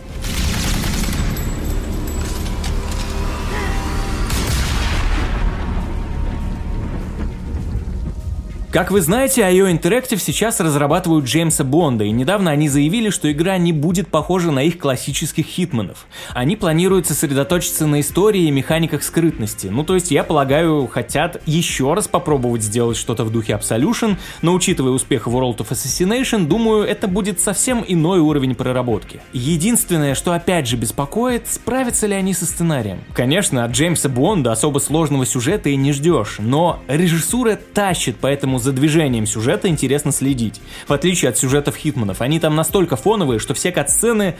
Как 8.72 8.90
вы 8.90 9.02
знаете, 9.02 9.42
IO 9.42 9.70
Interactive 9.70 10.18
сейчас 10.18 10.62
разрабатывают 10.62 11.26
Джеймса 11.26 11.66
Бонда, 11.66 12.06
и 12.06 12.12
недавно 12.12 12.52
они 12.52 12.70
заявили, 12.70 13.10
что 13.10 13.30
игра 13.30 13.58
не 13.58 13.74
будет 13.74 14.08
похожа 14.08 14.50
на 14.50 14.64
их 14.64 14.78
классических 14.78 15.46
хитманов. 15.46 16.08
Они 16.30 16.56
планируют 16.56 17.06
сосредоточиться 17.06 17.86
на 17.86 18.00
истории 18.00 18.44
и 18.44 18.52
механиках 18.52 19.04
скрытности. 19.04 19.68
Ну, 19.68 19.84
то 19.84 19.96
есть, 19.96 20.10
я 20.10 20.24
полагаю, 20.24 20.88
хотят 20.88 21.42
еще 21.46 21.94
раз 21.94 22.08
попробовать 22.08 22.64
сделать 22.64 22.96
что-то 22.96 23.26
в 23.26 23.30
духе 23.30 23.60
Absolution, 23.62 24.16
но 24.42 24.54
учитывая 24.54 24.94
успех 24.94 25.28
World 25.28 25.58
of 25.58 25.72
Assassination, 25.72 26.46
думаю, 26.46 26.86
это 26.86 27.10
будет 27.10 27.42
совсем 27.42 27.84
иной 27.86 28.20
уровень 28.20 28.56
проработки. 28.56 29.20
Единственное, 29.34 30.16
что 30.16 30.32
опять 30.32 30.68
же 30.68 30.78
беспокоит, 30.78 31.46
справятся 31.50 32.08
ли 32.08 32.14
они 32.14 32.34
со 32.34 32.46
сценарием. 32.46 33.00
Конечно, 33.14 33.66
от 33.66 33.72
Джеймса 33.72 34.08
Бонда 34.08 34.54
особо 34.54 34.80
сложного 34.80 35.26
сюжета 35.26 35.68
и 35.68 35.76
не 35.76 35.92
ждешь, 35.92 36.38
но 36.40 36.80
режиссура 36.88 37.60
тащит, 37.74 38.16
поэтому 38.22 38.61
за 38.62 38.72
движением 38.72 39.26
сюжета 39.26 39.68
интересно 39.68 40.12
следить. 40.12 40.62
В 40.88 40.94
отличие 40.94 41.30
от 41.30 41.38
сюжетов 41.38 41.76
Хитманов, 41.76 42.22
они 42.22 42.40
там 42.40 42.56
настолько 42.56 42.96
фоновые, 42.96 43.40
что 43.40 43.54
все 43.54 43.72
катсцены 43.72 44.36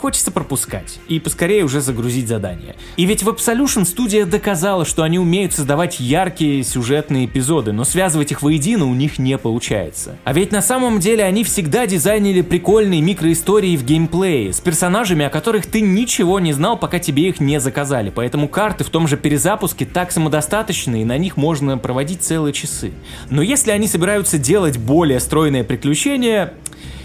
хочется 0.00 0.30
пропускать 0.30 0.98
и 1.08 1.20
поскорее 1.20 1.62
уже 1.64 1.80
загрузить 1.80 2.26
задание. 2.26 2.74
И 2.96 3.04
ведь 3.04 3.22
в 3.22 3.28
Absolution 3.28 3.84
студия 3.84 4.24
доказала, 4.24 4.84
что 4.84 5.02
они 5.02 5.18
умеют 5.18 5.52
создавать 5.52 6.00
яркие 6.00 6.64
сюжетные 6.64 7.26
эпизоды, 7.26 7.72
но 7.72 7.84
связывать 7.84 8.32
их 8.32 8.40
воедино 8.40 8.86
у 8.86 8.94
них 8.94 9.18
не 9.18 9.36
получается. 9.36 10.16
А 10.24 10.32
ведь 10.32 10.52
на 10.52 10.62
самом 10.62 11.00
деле 11.00 11.24
они 11.24 11.44
всегда 11.44 11.86
дизайнили 11.86 12.40
прикольные 12.40 13.02
микроистории 13.02 13.76
в 13.76 13.84
геймплее, 13.84 14.52
с 14.52 14.60
персонажами, 14.60 15.26
о 15.26 15.30
которых 15.30 15.66
ты 15.66 15.82
ничего 15.82 16.40
не 16.40 16.54
знал, 16.54 16.78
пока 16.78 16.98
тебе 16.98 17.28
их 17.28 17.38
не 17.38 17.60
заказали. 17.60 18.10
Поэтому 18.14 18.48
карты 18.48 18.84
в 18.84 18.90
том 18.90 19.06
же 19.06 19.18
перезапуске 19.18 19.84
так 19.84 20.12
самодостаточны, 20.12 21.02
и 21.02 21.04
на 21.04 21.18
них 21.18 21.36
можно 21.36 21.76
проводить 21.76 22.22
целые 22.22 22.54
часы. 22.54 22.92
Но 23.28 23.42
если 23.42 23.70
они 23.70 23.86
собираются 23.86 24.38
делать 24.38 24.78
более 24.78 25.20
стройное 25.20 25.62
приключение, 25.62 26.54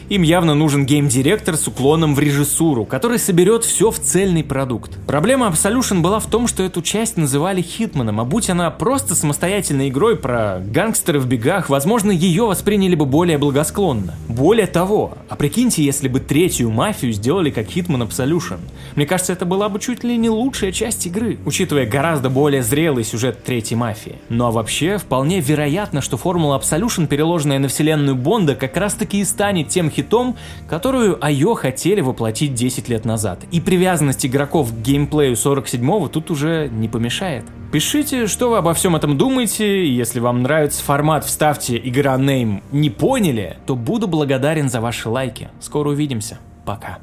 Им 0.09 0.21
явно 0.21 0.53
нужен 0.53 0.85
гейм-директор 0.85 1.57
с 1.57 1.67
уклоном 1.67 2.13
в 2.13 2.19
режиссуру, 2.19 2.85
который 2.85 3.17
соберет 3.17 3.63
все 3.63 3.89
в 3.89 3.99
цельный 3.99 4.43
продукт. 4.43 4.91
Проблема 5.07 5.47
Absolution 5.47 6.01
была 6.01 6.19
в 6.19 6.27
том, 6.27 6.47
что 6.47 6.61
эту 6.61 6.83
часть 6.83 7.17
называли 7.17 7.63
Хитманом, 7.63 8.19
а 8.19 8.25
будь 8.25 8.49
она 8.51 8.69
просто 8.69 9.15
самостоятельной 9.15 9.89
игрой 9.89 10.15
про 10.15 10.59
гангстеров 10.59 11.23
в 11.23 11.27
бегах, 11.27 11.69
возможно, 11.69 12.11
ее 12.11 12.45
восприняли 12.45 12.93
бы 12.93 13.07
более 13.07 13.39
благосклонно. 13.39 14.13
Более 14.27 14.67
того, 14.67 15.17
а 15.27 15.35
прикиньте, 15.35 15.83
если 15.83 16.07
бы 16.07 16.19
третью 16.19 16.69
мафию 16.69 17.11
сделали 17.11 17.49
как 17.49 17.67
Hitman 17.67 18.07
Absolution. 18.07 18.59
Мне 18.95 19.07
кажется, 19.07 19.33
это 19.33 19.45
была 19.45 19.69
бы 19.69 19.79
чуть 19.79 20.03
ли 20.03 20.17
не 20.17 20.29
лучшая 20.29 20.71
часть 20.71 21.07
игры, 21.07 21.39
учитывая 21.45 21.87
гораздо 21.87 22.29
более 22.29 22.61
зрелый 22.61 23.03
сюжет 23.03 23.43
третьей 23.43 23.77
мафии. 23.77 24.17
Ну 24.29 24.45
а 24.45 24.51
вообще, 24.51 24.99
вполне 24.99 25.39
вероятно, 25.39 26.01
что 26.01 26.17
формула 26.17 26.59
Absolution, 26.59 27.07
переложенная 27.07 27.57
на 27.57 27.69
вселенную 27.69 28.15
Бонда, 28.15 28.53
как 28.53 28.77
раз 28.77 28.93
таки 28.93 29.19
и 29.19 29.25
станет 29.25 29.69
тем 29.69 29.89
хитом, 29.95 30.35
которую 30.69 31.23
Айо 31.23 31.53
хотели 31.55 32.01
воплотить 32.01 32.53
10 32.53 32.89
лет 32.89 33.05
назад. 33.05 33.39
И 33.51 33.61
привязанность 33.61 34.25
игроков 34.25 34.71
к 34.71 34.75
геймплею 34.75 35.35
47-го 35.35 36.07
тут 36.09 36.31
уже 36.31 36.69
не 36.71 36.87
помешает. 36.87 37.45
Пишите, 37.71 38.27
что 38.27 38.49
вы 38.49 38.57
обо 38.57 38.73
всем 38.73 38.95
этом 38.95 39.17
думаете. 39.17 39.87
Если 39.87 40.19
вам 40.19 40.43
нравится 40.43 40.83
формат 40.83 41.25
«Вставьте 41.25 41.77
игра 41.77 42.15
name 42.15 42.61
не 42.71 42.89
поняли», 42.89 43.57
то 43.65 43.75
буду 43.75 44.07
благодарен 44.07 44.69
за 44.69 44.81
ваши 44.81 45.09
лайки. 45.09 45.49
Скоро 45.59 45.89
увидимся. 45.89 46.37
Пока. 46.65 46.99